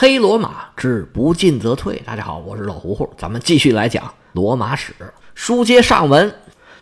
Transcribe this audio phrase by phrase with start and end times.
[0.00, 2.02] 黑罗马之不进则退。
[2.06, 4.94] 大家好，我是老胡胡，咱们继续来讲罗马史。
[5.34, 6.34] 书接上文，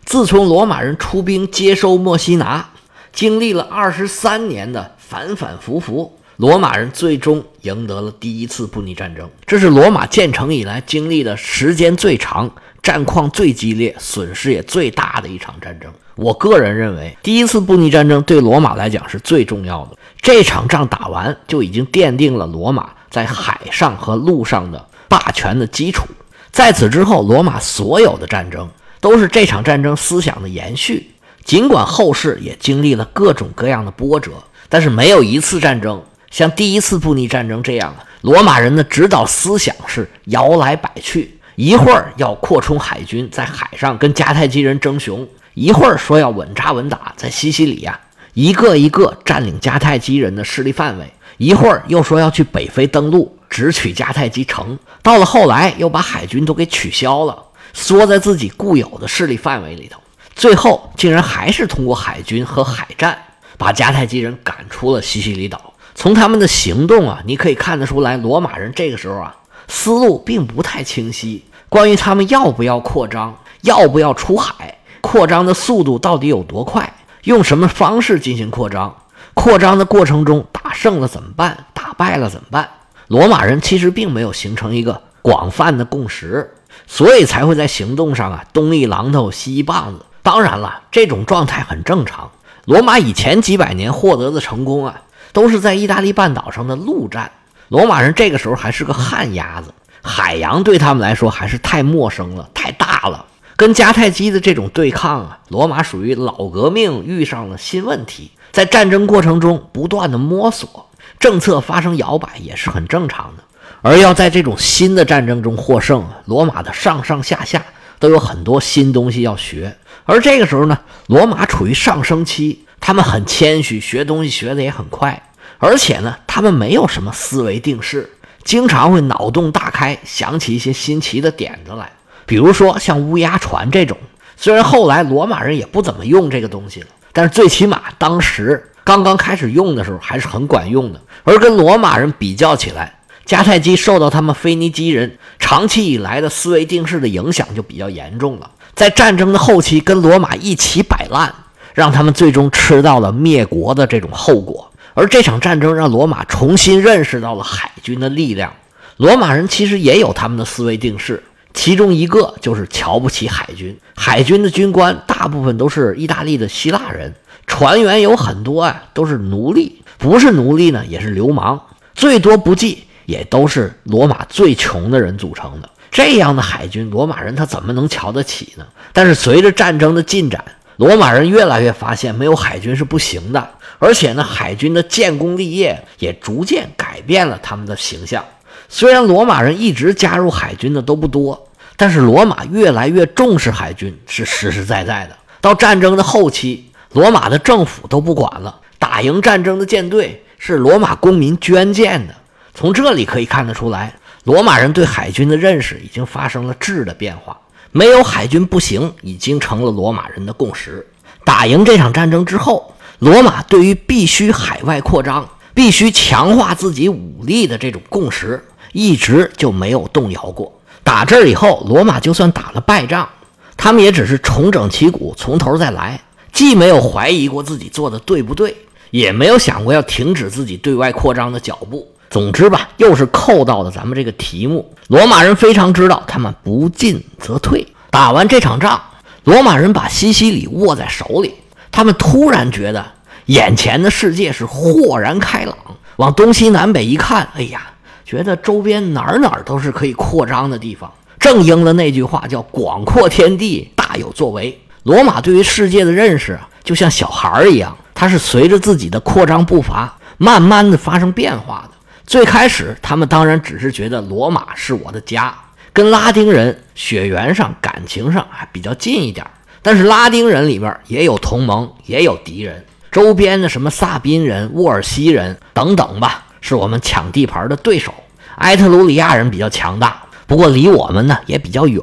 [0.05, 2.69] 自从罗马人出兵接收墨西拿，
[3.11, 9.29] 经历了二十三年的反反复复，罗马人最终赢得了第一次布匿战争。
[9.45, 12.49] 这是罗马建成以来经历的时间最长、
[12.81, 15.91] 战况最激烈、损失也最大的一场战争。
[16.15, 19.97] 我个人认为，第一次布匿战争对罗马来讲是最重要的。
[20.21, 22.91] 这场仗打完，就已经奠定了罗马。
[23.09, 26.05] 在海上和陆上的霸权的基础，
[26.51, 28.69] 在此之后，罗马所有的战争
[28.99, 31.11] 都是这场战争思想的延续。
[31.43, 34.31] 尽管后世也经历了各种各样的波折，
[34.67, 47.99] 但是没有一次战争像第一次布匿战争这样，罗马人的指导思想是摇来摆去，一会儿要扩充海军，在海上跟迦太基人争雄，一会儿说要稳扎稳打，在西西里呀，
[48.35, 51.11] 一个一个占领迦太基人的势力范围。
[51.39, 54.77] 一会儿又说要去北非登陆，直取迦太基城。
[55.01, 60.01] 到了后来，又把海军都给取消了，缩在自己固有的势力范围里头。
[60.35, 63.17] 最后，竟然还是通过海军和海战，
[63.57, 65.73] 把迦太基人赶出了西西里岛。
[65.95, 69.33] 从他们的行动啊，你可以看得出来，罗马人这个时候啊，
[69.69, 71.45] 思路并不太清晰。
[71.69, 76.93] 关于他们要不要扩张，要不要出海，扩张的速度到底有多快，
[77.23, 78.93] 用什么方式进行扩张？
[79.33, 81.65] 扩张的过程中打胜了怎么办？
[81.73, 82.69] 打败了怎么办？
[83.07, 86.53] 罗马人其实并没有形成一个广泛的共识，
[86.85, 90.05] 所以才会在行动上啊东一榔头西一棒子。
[90.21, 92.29] 当然了，这种状态很正常。
[92.65, 95.01] 罗马以前几百年获得的成功啊，
[95.33, 97.31] 都是在意大利半岛上的陆战。
[97.69, 99.73] 罗马人这个时候还是个旱鸭子，
[100.03, 103.25] 海洋对他们来说还是太陌生了，太大了。
[103.55, 108.31] 跟迦太基的这种对抗啊，罗马属于老革命遇上了新问题。
[108.51, 110.89] 在战争过程中不断的摸索，
[111.19, 113.43] 政策发生摇摆也是很正常的。
[113.81, 117.63] 而要在这种新的战争中获胜，罗马的上上下下
[117.97, 119.77] 都有很多新东西要学。
[120.05, 125.21] 而这个时候呢，罗马处于上升期，他们很谦虚，学东西学的也很快。
[125.59, 128.09] 而且呢，他们没有什么思维定式，
[128.43, 131.91] 经常会脑洞大开，想起一些新奇的点子来。
[132.25, 133.97] 比如说像乌鸦船这种，
[134.35, 136.87] 虽然后来罗马人也不怎么用这个东西了。
[137.11, 151.33] 但是最起码当时刚刚开始用的时候还是很管用的，而跟罗马人比较起来，迦太基受到他们腓尼基人长期以来的思维定式的影响就比较严重了，在战争的后期跟罗马一起摆烂，
[151.73, 154.71] 让他们最终吃到了灭国的这种后果。
[154.95, 158.53] 而这场战争让罗马重新认识到了海军的力量。
[158.97, 161.23] 罗马人其实也有他们的思维定式。
[161.61, 167.13] 其中一个就是瞧不起海军，海军的军官大部分都是意大利的希腊人，
[167.47, 171.59] 船员有很多啊，都是奴隶，不是奴隶呢也是流氓，
[171.93, 175.69] 最多不济也都是罗马最穷的人组成的。
[175.91, 178.65] 这样的海军，罗马人他怎么能瞧得起呢？
[178.93, 180.41] 但是随着战争的进展，
[180.77, 183.49] 罗马人越来越发现没有海军是不行的，
[183.79, 188.23] 而且呢，海军的建功立业也逐渐改变了他们的形象。
[188.69, 191.48] 虽然罗马人一直加入海军的都不多，
[191.79, 195.15] 但是罗马越来越重视海军是实实在在的。
[195.39, 202.13] 到战争的后期，罗马的政府都不管了，打赢战争的舰队是罗马公民捐建的。
[202.53, 203.95] 从这里可以看得出来，
[204.25, 207.39] 罗马人对海军的认识已经发生了质的变化。
[207.71, 210.85] 没有海军不行，已经成了罗马人的共识。
[211.23, 218.43] 打赢这场战争之后，罗马对于必须海外扩张、必须强化自己武力的这种共识。
[218.73, 220.58] 一直就没有动摇过。
[220.89, 223.07] 打这儿以后，罗马就算打了败仗，
[223.55, 226.01] 他们也只是重整旗鼓，从头再来，
[226.33, 228.57] 既没有怀疑过自己做的对不对，
[228.89, 231.87] 也没有想过要停止自己对外扩张的脚步。
[232.09, 234.67] 总之吧，又是扣到了咱们这个题目。
[234.87, 237.67] 罗马人非常知道，他们不进则退。
[237.91, 238.81] 打完这场仗，
[239.25, 241.35] 罗马人把西西里握在手里，
[241.69, 242.83] 他们突然觉得
[243.27, 245.55] 眼前的世界是豁然开朗。
[245.97, 247.61] 往东西南北一看，哎呀！
[248.09, 254.59] 觉得周边哪儿哪儿都是可以扩张的地方，正应了那句话，叫“广阔天地，大有作为”。
[254.81, 261.77] 罗马对于世界的认识啊，就像小孩儿一样，他是随着自己的扩张步伐，慢慢的发生变化的。
[262.07, 265.31] 最开始，他们当然只是觉得罗马是我的家，
[265.71, 269.23] 跟拉丁人血缘上、感情上还比较近一点。
[269.61, 276.25] 但是拉丁人里边也有同盟，也有敌人，周边的什么萨宾人、沃尔西人等等吧。
[276.41, 277.93] 是我们抢地盘的对手，
[278.39, 281.81] 埃特鲁里亚人比较强大，不过离我们呢也比较远。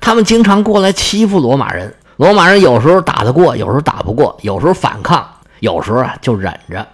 [0.00, 5.28] 他们经常过来欺负罗马人，罗马人有时候打得过，有时候打不过，有时候反抗，
[5.60, 6.86] 有时候啊就忍着。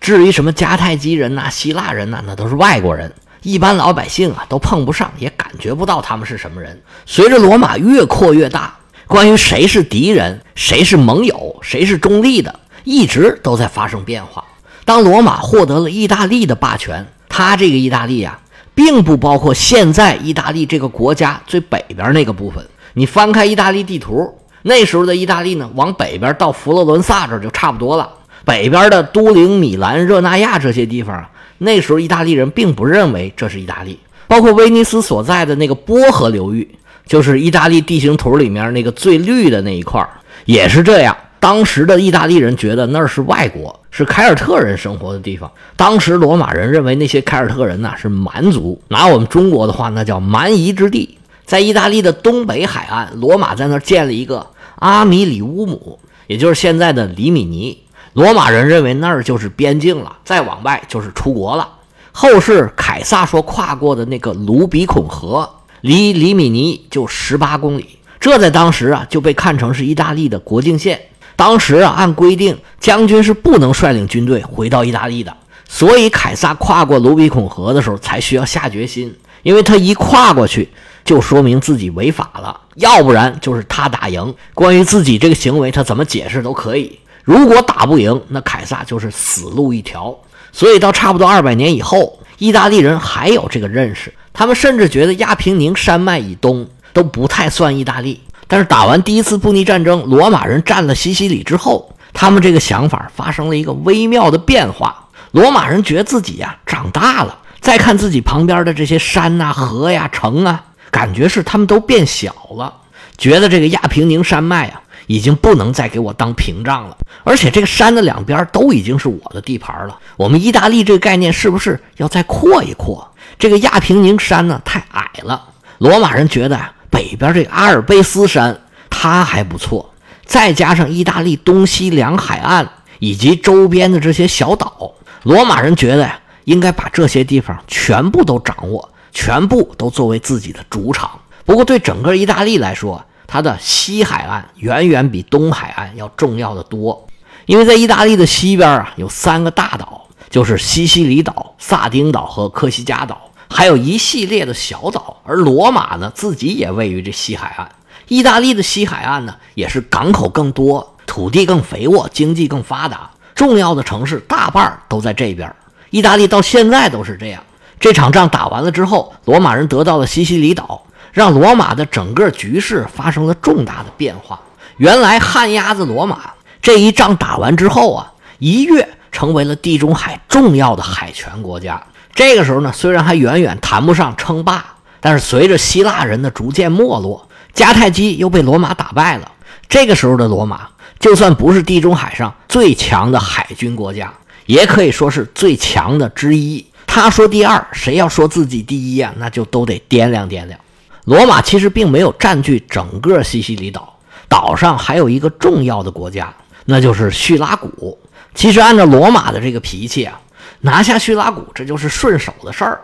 [0.00, 3.12] 至于什么迦太基人呐、希腊人呐，那都是外国人，
[3.42, 6.80] 一般老百姓啊都碰不上，也感觉不到他们是什么人。
[7.06, 8.74] 随着罗马越扩越大，
[9.06, 14.44] 关于谁是敌人、谁是盟友、谁是中立的，一直都在发生变化。
[14.84, 18.38] 当罗马获得了意大利的霸权，他这个意大利呀，
[18.74, 22.62] 并不包括现在意大利这个国家最北边那个部分。
[22.92, 24.28] 你翻开意大利地图，
[24.62, 28.10] 那时候的意大利呢，往北边到佛罗伦萨这就差不多了。
[28.44, 33.98] 北边的都灵、米兰、热那亚这些地方啊，那时候意大利人并不认为这是意大利。
[34.26, 36.68] 包括威尼斯所在的那个波河流域，
[37.06, 40.04] 就是意大利地形图里面那个最绿的那一块，
[40.46, 41.16] 也是这样。
[41.40, 45.50] 当时的意大利人觉得那是外国，是凯尔特人生活的地方。
[45.74, 51.16] 当时罗马人认为那些凯尔特人呢是蛮族，拿我们中国的话，那叫蛮夷之地。
[51.46, 54.46] 在意大利的东北海岸，罗马在那儿建了一个
[54.76, 57.76] 阿米里乌姆，也就是现在的里米尼。
[58.12, 61.66] 罗马人认为那儿就是边境了，再往外就是出国了。
[62.12, 65.48] 后世凯撒说跨过的那个卢比孔河，
[65.80, 71.00] 离里米尼就十八公里，这在当时啊就被看成是意大利的国境线。
[71.40, 75.34] 当时啊，按规定，将军是不能率领军队回到意大利的。
[75.66, 80.68] 所以，凯撒跨过卢比孔河的时候，才需要下决心，因为他一跨过去，
[81.02, 84.34] 就说明自己违法了；要不然就是他打赢。
[84.52, 86.98] 关于自己这个行为，他怎么解释都可以。
[87.24, 90.14] 如果打不赢，那凯撒就是死路一条。
[90.52, 98.20] 所以，到差不多二百年以后，意大利人还有这个认识，他们甚至觉得亚平宁山脉以东都不太算意大利。
[98.50, 105.06] 但是打完第一次布匿战争，罗马人占了西西里之后，他们这个想法发生了一个微妙的变化。
[105.30, 112.74] 罗马人觉得自己呀长大了，再看自己旁边的这些山呐、河呀、城啊，感觉是他们都变小了，
[113.16, 119.96] 觉得这个亚平宁山脉啊已经不能再给我当屏障了，而且这个山的两边都已经是我的地盘了。
[120.16, 123.08] 我们意大利这个概念是不是要再扩一扩？
[123.38, 125.40] 这个亚平宁山呢太矮了，
[125.78, 126.72] 罗马人觉得呀。
[126.90, 128.60] 北边这个阿尔卑斯山，
[128.90, 129.94] 它还不错，
[130.26, 134.92] 再加上意大利东西两海岸以及周边的这些小岛，
[135.22, 141.10] 罗马人觉得呀，应该把这些地方全部都掌握，全部都作为自己的主场。
[141.44, 147.06] 不过，对整个意大利来说，它的西海岸远远比东海岸要重要的多，
[147.46, 153.29] 因为在意大利的西边啊，有三个大岛，就是西西里岛、萨丁岛和科西嘉岛。
[153.52, 157.70] 还有一系列的小岛，而罗马呢，自己也位于这西海岸。
[158.06, 165.52] 意大利的西海岸呢，也是港口更多，土地更肥沃，经济更发达，重要的城市大半都在这边。
[165.90, 167.42] 意大利到现在都是这样。
[167.78, 170.82] 这场仗打完了之后，罗马人得到了西西里岛，
[171.12, 174.40] 让罗马的整个局势发生了重大的变化。
[174.76, 176.30] 原来旱鸭子罗马
[176.62, 181.82] 这一仗打完之后啊，一跃成为了地中海重要的海权国家。
[182.20, 184.62] 这个时候呢，虽然还远远谈不上称霸，
[185.00, 189.32] 但是随着希腊人的逐渐没落，迦太基又被罗马打败了。
[189.70, 190.68] 这个时候的罗马，
[190.98, 194.12] 就算不是地中海上最强的海军国家，
[194.44, 196.62] 也可以说是最强的之一。
[196.86, 200.60] 他说第二，谁要说自己第一啊，那就都得掂量掂量。
[201.06, 206.34] 罗马其实并没有占据整个西西里岛，岛上还有一个重要的国家，
[206.66, 207.98] 那就是叙拉古。
[208.34, 210.20] 其实按照罗马的这个脾气啊。
[210.60, 212.80] 拿下叙拉古，这就是顺手的事儿。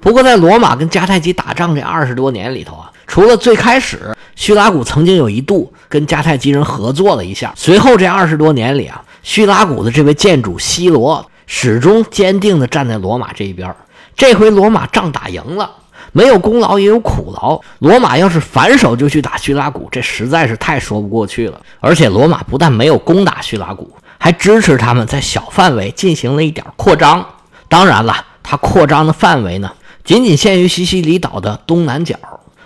[0.00, 13.74] 不过，在罗马跟迦太基打仗这二十多年里头啊，除了最开始叙拉古曾经有一度跟迦太基人合作了一下，随后这二十多年里啊，叙拉古的这位建主西罗始终坚定地站在罗马这一边。
[14.14, 15.70] 这回罗马仗打赢了，
[16.12, 17.60] 没有功劳也有苦劳。
[17.80, 21.60] 罗马要是反手就去打叙拉古，这实在是太说不过去了。
[21.80, 23.90] 而且，罗马不但没有攻打叙拉古。
[24.18, 27.26] 还支持他们在小范围进行了一点扩张。
[27.68, 29.72] 当然了，他扩张的范围呢，
[30.04, 32.16] 仅仅限于西西里岛的东南角。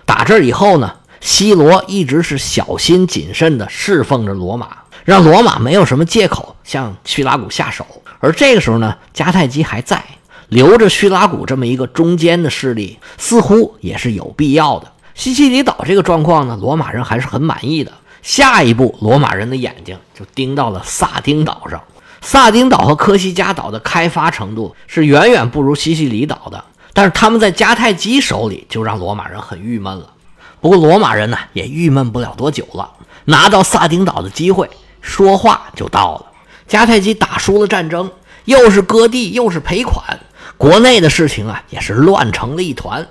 [0.04, 4.68] 打这以后呢，西罗一直是小心谨慎地侍奉着罗马，
[5.04, 7.86] 让罗马没有什么借口向叙拉古下手。
[8.18, 10.04] 而这个时候呢，迦太基还在，
[10.48, 14.90] 留着叙拉古这么一个中间的势力，似乎也是有必要的。
[15.14, 17.92] 西西里岛这个状况呢，罗马人还是很满意的。
[18.22, 21.82] 下一步，罗马人的眼睛就盯到了萨丁岛上。
[22.20, 26.62] 萨丁岛和科西嘉岛的开发程度是远远不如西西里岛的，
[26.92, 30.12] 但是他们在迦太基手里就让罗马人很郁闷了。
[30.60, 32.90] 不过罗马人呢也郁闷不了多久了，
[33.24, 34.68] 拿到萨丁岛的机会，
[35.00, 36.26] 说话就到了。
[36.68, 38.10] 迦太基打输了战争，
[38.44, 40.20] 又是割地又是赔款，
[40.58, 43.08] 国内的事情啊也是乱成了一团。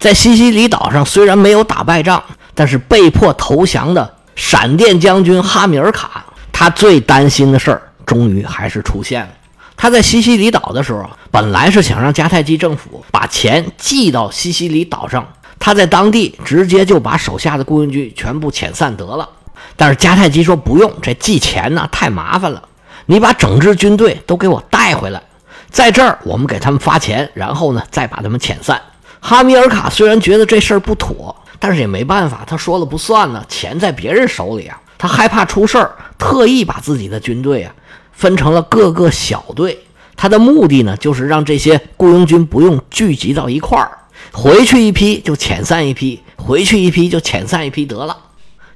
[0.00, 2.24] 在西西里岛上虽然没有打败仗，
[2.56, 4.17] 但是被迫投降的。
[4.38, 9.28] 闪电将军哈米尔卡，他最担心的事儿终于还是出现了。
[9.76, 15.26] 他在西西里岛的时候，本来是想让迦太基政府把钱寄到西西里岛上，
[15.58, 19.28] 他在当地直接就把手下的雇佣军全部遣散得了。
[19.76, 22.62] 但是迦太基说不用，这寄钱呢太麻烦了，
[23.06, 25.20] 你把整支军队都给我带回来，
[25.68, 28.80] 在这儿我们给他们发钱，然后呢再把他们遣散。
[29.18, 37.74] 哈米尔卡虽然觉得这事儿不妥，但是也没办法，他说了不算呢，钱在别人手里啊，他害怕出事儿，特意把自己的军队啊。
[38.12, 39.78] 分成了各个小队，
[40.16, 43.96] 他的目的呢，就是让这些雇佣军不用聚集到一块儿，
[44.32, 48.16] 回去一批就遣散一批，回去一批就遣散一批得了。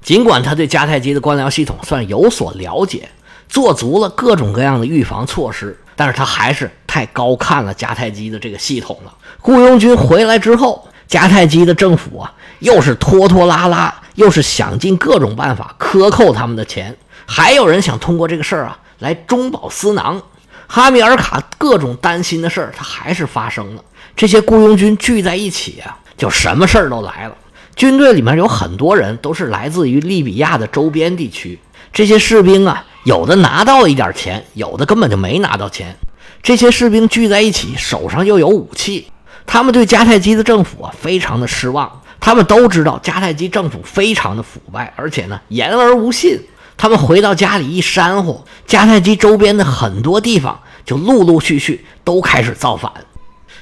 [0.01, 3.09] 尽管他对迦太基的官僚系统算有所了解，
[3.49, 9.13] 做足了各种各样的预防措施，但是他还是太高看了迦太基的这个系统了。
[9.41, 18.79] 雇佣军回来之后，迦太基的政府啊，又是拖拖拉拉，又是想尽各种办法克扣他们的钱，还有人想通过这个事儿啊。
[18.99, 20.23] 来中饱私囊，
[20.69, 23.83] 哈米尔卡各种担心的事儿，他还是发生了。
[24.15, 27.37] 这些雇佣军聚在一起啊，就什么事儿都来了。
[27.75, 31.59] 军队里面有很多人都是来自于利比亚的周边地区。
[31.93, 35.97] 这些士兵啊，有的拿到一点钱，有的根本就没拿到钱。
[36.43, 39.12] 这些士兵聚在一起，手上又有武器，
[39.47, 42.01] 他们对迦太基的政府啊非常的失望。
[42.21, 46.41] 他们都知道迦太基政府非常的腐败，而且呢言而无信。
[46.77, 52.93] 他们回到家里一煽呼，迦太基周边的很多地方就陆陆续续都开始造反。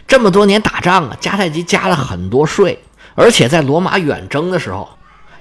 [0.06, 2.82] 这么多年打仗啊，迦太基加了很多税，
[3.14, 4.88] 而且在罗马远征的时候，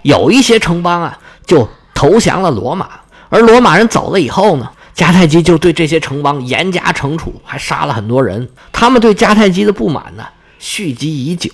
[0.01, 2.89] 有一些城邦啊就投降了罗马。
[3.29, 8.49] 而罗马人走了以后呢，迦太基就对这些城邦严加惩处，还杀了很多人。
[8.71, 10.25] 他们对迦太基的不满呢
[10.59, 11.49] 蓄积已久，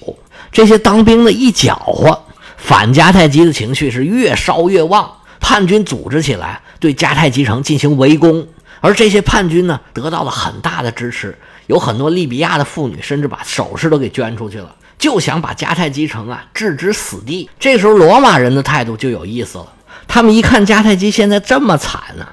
[0.52, 2.24] 这些当兵的一搅和，
[2.58, 5.10] 反迦太基的情绪是越烧越旺。
[5.40, 8.48] 叛军组织起来对迦太基城进行围攻，
[8.82, 11.38] 而这些叛军呢得到了很大的支持，
[11.68, 17.48] 有很多利比亚的妇女甚至把首饰都给捐出去了，就想把迦太基城啊置之死地。
[17.60, 19.68] 这时候罗马人的态度就有意思了，
[20.08, 22.26] 他们一看迦太基现在这么惨呢，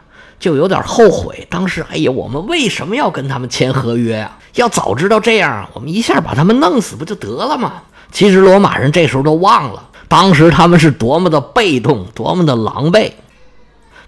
[0.42, 1.46] 就有点后悔。
[1.49, 4.37] 当时，哎呀，我们为什么要跟他们签合约呀？
[4.56, 7.84] 要早知道这样，我们一下把他们弄死不就得了吗？
[8.11, 9.88] 其实罗马人这时候都忘了。
[10.08, 13.12] 当时他们是多么的被动，多么的狼狈，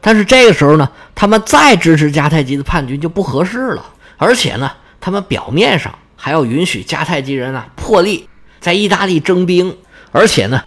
[0.01, 3.85] 但是这个时候呢，他们再支持迦太基的叛军就不合适了。
[4.19, 8.29] 而且呢，他们表面上还要允许迦太基人啊破例
[8.61, 9.77] 在意大利征兵，
[10.11, 10.65] 而且呢，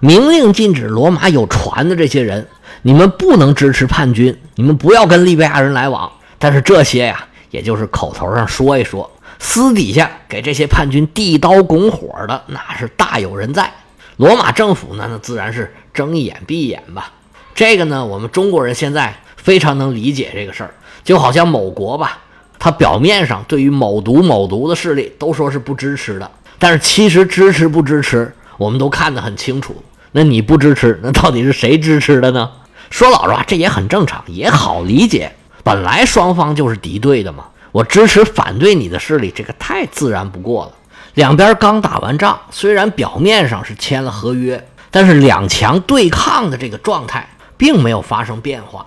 [0.00, 2.48] 明令禁止罗马有船的这些人，
[2.86, 6.12] 你们不能支持叛军，你们不要跟利比亚人来往。
[6.38, 13.72] 但是这些呀，也就是口头上说一说，私底下给这些叛军递刀拱火的那是大有人在。
[14.18, 17.10] 罗马政府呢，那自然是睁一眼闭一眼吧。
[17.54, 20.74] 这个呢，我们中国人现在非常能理解这个事儿。
[21.02, 22.18] 就好像某国吧，
[22.58, 29.74] 他表面上对于某独某独的势力都说是不支持的，但是其实支持不支持，我们都看得很清楚。
[30.12, 32.50] 那你不支持，那到底是谁支持的呢？
[32.90, 35.32] 说老实话，这也很正常，也好理解。
[35.62, 40.72] 本来双方就是敌对的嘛，我支持反对你的势力，这个太自然不过了。
[41.14, 48.84] 两边刚打完仗，虽然表面上是签了合约，但是两强对抗的这个状态并没有发生变化。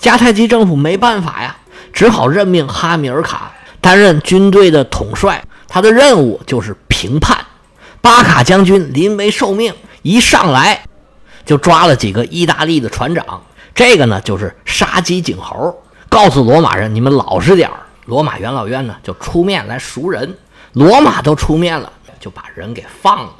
[0.00, 1.56] 迦太基政府没办法呀，
[1.92, 7.38] 只好任命哈米尔卡担任军队的统帅，他的任务就是平叛。
[8.02, 10.84] 巴卡将军临危受命，一上来
[11.44, 13.42] 就抓了几个意大利的船长，
[13.74, 15.74] 这个呢就是杀鸡儆猴，
[16.08, 17.70] 告诉罗马人你们老实点。
[18.06, 20.36] 罗马元老院呢就出面来赎人。
[20.72, 23.30] 罗马都出面了，就把人给放了，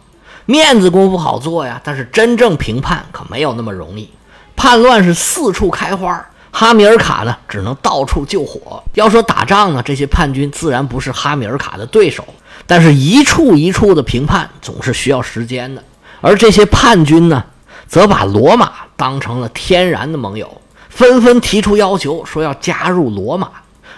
[0.46, 1.80] 面子功夫好做呀。
[1.84, 4.10] 但是真正平叛可没有那么容易，
[4.56, 6.26] 叛乱是四处开花。
[6.52, 8.82] 哈米尔卡呢，只能到处救火。
[8.94, 12.24] 要说打仗呢，这些叛军自然不是哈米尔卡的对手。
[12.66, 15.82] 但是，一处一处的平叛总是需要时间的。
[16.20, 17.44] 而这些叛军呢，
[17.90, 23.50] 则把罗马当成了天然的盟友，纷纷提出要求，说要加入罗马。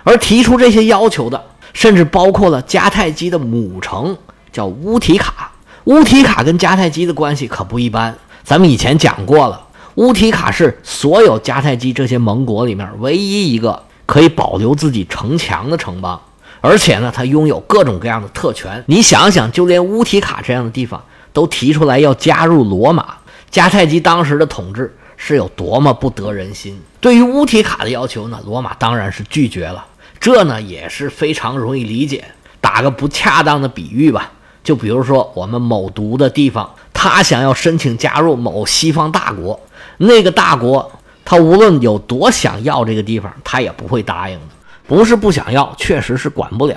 [0.03, 1.41] 而提出这些要求的。
[1.75, 4.15] 甚至包括了迦太基的母城，
[4.53, 5.51] 叫乌提卡。
[5.85, 8.15] 乌提卡跟迦太基的关系可不一般。
[8.45, 9.59] 咱们以前讲过了，
[9.95, 16.21] 乌提卡是所有迦太基这些盟国里面唯一一个可以保留自己城墙的城邦，
[16.61, 18.85] 而且呢，它拥有各种各样的特权。
[18.87, 23.15] 你想想，就连乌提卡这样的地方都提出来要加入罗马，
[23.53, 26.81] 迦太基当时的统治是有多么不得人心？
[27.01, 29.85] 对于乌提卡的要求呢，罗马当然是拒绝了。
[30.19, 32.25] 这呢也是非常容易理解。
[32.61, 34.33] 打个不恰当的比喻吧，
[34.65, 39.61] 就比如说我们某独的地方，他想要申请加入某西方大国，
[39.99, 40.91] 那个大国
[41.25, 44.47] 他无论有多想要这个地方，他也不会答应的。
[44.87, 46.77] 不是不想要，确实是管不了。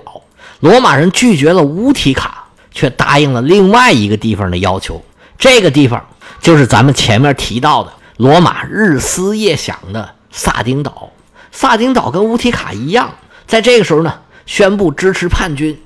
[0.60, 5.02] 罗马人拒绝了乌提卡，却答应了另外一个地方的要求。
[5.38, 6.04] 这个地方
[6.40, 11.10] 就是咱们前面提到的罗马日思夜想的萨丁岛。
[11.52, 13.10] 萨丁岛跟乌提卡一样，
[13.48, 14.14] 在这个时候呢，
[14.46, 15.80] 宣布支持叛军。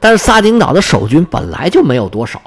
[0.00, 2.40] 但是萨丁岛的守军本来就没有多少，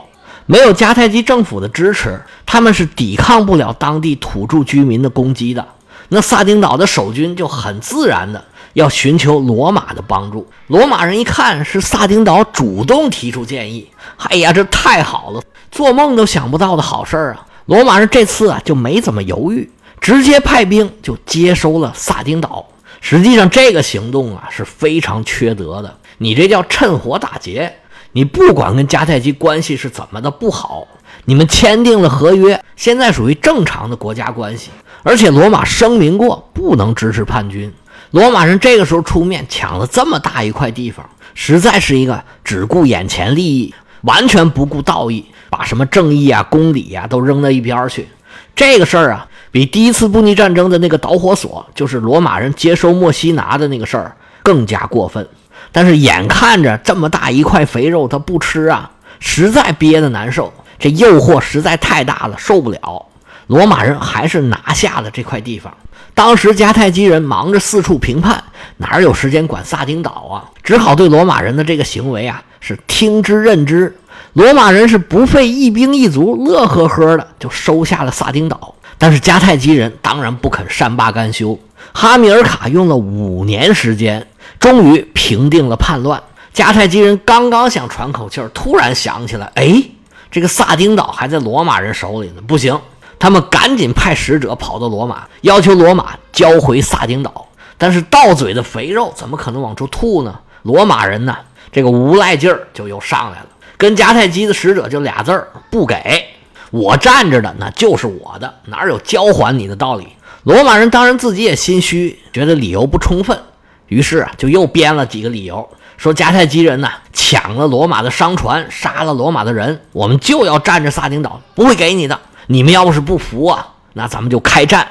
[0.45, 5.67] 没有迦太基政府的支持，他们是抵抗不了当地土著居民的攻击的。
[6.09, 10.47] 那萨丁岛的守军就很自然的要寻求罗马的帮助。
[10.67, 17.45] 罗马人一看是萨丁岛主动提出建议，哎呀，这太好了，做梦都想不到的好事儿啊！
[17.65, 22.65] 罗马人这次啊就没怎么犹豫，直接派兵就接收了萨丁岛。
[22.99, 27.73] 实际上这个行动啊是非常缺德的，你这叫趁火打劫。
[28.13, 30.85] 你不管跟迦太基关系是怎么的不好，
[31.23, 34.69] 你们签订了合约，现在属于正常的国家关系。
[35.03, 37.73] 而且罗马声明过不能支持叛军，
[38.11, 48.07] 罗马人这个时候出面抢了这么大一块地方，实在是一个只顾眼前利益，完全不顾道义，把什么正义啊、公理啊都扔到一边去。
[48.53, 55.25] 这个事儿啊，比第一次布匿战争的那个导火索，就是罗马人接收墨西拿的那个事儿更加过分。
[55.71, 58.91] 但是眼看着这么大一块肥肉，他不吃啊，
[59.21, 63.05] 实在憋得难受，这诱惑实在太大了，受不了。
[63.51, 65.73] 罗马人还是拿下了这块地方。
[66.13, 68.41] 当时迦太基人忙着四处评判，
[68.77, 70.47] 哪有时间管萨丁岛啊？
[70.63, 73.93] 只好对罗马人的这个行为啊是听之任之。
[74.31, 78.73] 罗马人是不费一兵一卒，乐呵呵的就收下了萨丁岛。
[78.97, 81.59] 但是迦太基人当然不肯善罢甘休。
[81.91, 84.25] 哈米尔卡用了五年时间，
[84.61, 86.23] 终于平定了叛乱。
[86.53, 89.83] 迦太基人刚刚想喘口气儿，突然想起来，哎，
[90.29, 92.79] 这个萨丁岛还在罗马人手里呢，不行。
[93.21, 97.47] 他们赶紧派使者跑到罗马，要求罗马交回萨丁岛。
[97.77, 100.39] 但是到嘴的肥肉怎么可能往出吐呢？
[100.63, 101.37] 罗马人呢，
[101.71, 103.45] 这个无赖劲儿就又上来了，
[103.77, 106.25] 跟迦太基的使者就俩字儿：不给。
[106.71, 110.07] 我站着的那就是我的，哪有交还你的道理？
[110.43, 113.39] 罗马人当然自己也心虚，觉得理由不充分，
[113.85, 122.19] 于是就又编了几个理由，说迦太基人呢抢了罗马的商船，杀了罗马的人，我们就要占着萨丁岛，不会给你的。
[122.47, 124.87] 你们要是不服啊，那咱们就开战。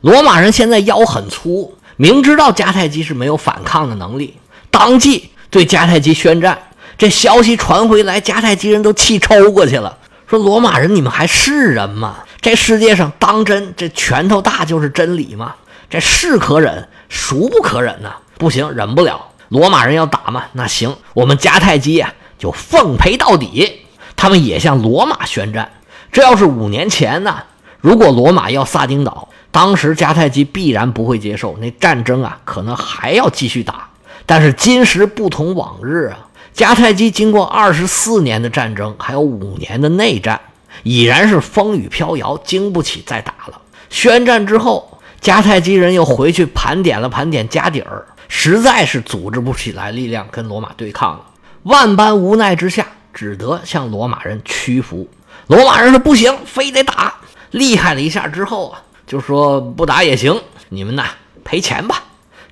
[0.00, 4.36] 罗马人现在腰很粗，明知道迦太基是没有反抗的能力，
[4.70, 6.58] 当即对迦太基宣战。
[6.98, 12.16] 这消息传回来，迦太基人都气抽过去了，说：“罗马人，你们还是人吗？
[12.40, 15.54] 这世界上当真这拳头大就是真理吗？
[15.88, 18.12] 这是可忍，孰不可忍呢？
[18.38, 19.28] 不行，忍不了。
[19.48, 20.44] 罗马人要打嘛？
[20.52, 23.80] 那行，我们迦太基呀就奉陪到底。
[24.16, 25.70] 他们也向罗马宣战。”
[26.12, 27.42] 这要是五年前呢？
[27.80, 33.88] 如果罗马要萨丁岛，当时迦太基必然不会接受，那战争啊，可能还要继续打。
[34.26, 40.38] 但是今时不同往日啊，迦太基经过二十四年的战争，还有五年的内战，
[40.82, 43.58] 已然是风雨飘摇，经不起再打了。
[43.88, 51.24] 宣战之后，迦太基人又回去盘点了盘点家底儿，实在是组织不起来力量跟罗马对抗了。
[51.62, 55.08] 万般无奈之下，只得向罗马人屈服。
[55.46, 57.14] 罗马人说不行，非得打。
[57.50, 60.40] 厉害了一下之后啊，就说不打也行，
[60.70, 61.04] 你们呐
[61.44, 62.02] 赔钱吧。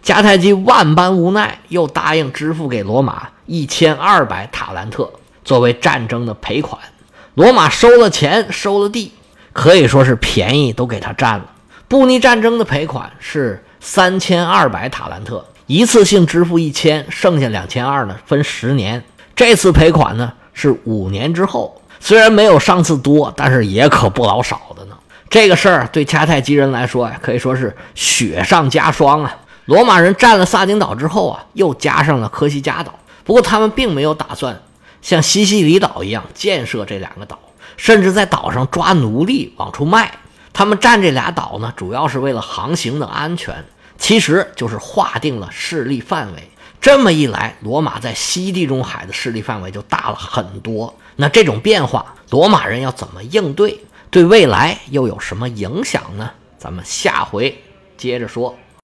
[0.05, 5.11] 迦太基万般无奈，又答应支付给罗马一千二百塔兰特
[5.45, 6.79] 作为战争的赔款。
[7.35, 9.13] 罗马收了钱，收了地，
[9.53, 11.47] 可以说是便宜都给他占了。
[11.89, 19.03] 布匿战争的赔款是三千二百塔兰特，一次性支付一千，剩下两千二呢分十年。
[19.35, 21.81] 这次赔款呢是五年之后。
[22.01, 24.97] 虽然没有上次多，但是也可不老少的呢。
[25.29, 29.37] 这个事儿对迦太基人来说呀，可以说是雪上加霜啊。
[29.67, 32.93] 罗马人占了萨丁岛之后啊，又加上了科西嘉岛。
[33.23, 34.61] 不过他们并没有打算
[35.03, 37.39] 像西西里岛一样建设这两个岛，
[37.77, 40.11] 甚至在岛上抓奴隶往出卖。
[40.53, 43.65] 他们占这俩岛呢，主要是为了航行的安全，
[43.99, 46.51] 其实就是划定了势力范围。
[46.81, 50.93] 这么一来，罗马在西地中海的势力范围就大了很多。
[51.21, 53.79] 那这种变化，罗马人要怎么应对？
[54.11, 56.31] 对未来又有什么影响呢？
[56.59, 57.63] 咱们下回
[57.99, 58.57] 接着说。